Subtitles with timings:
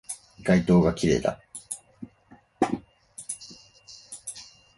[0.43, 1.39] 街灯が綺麗だ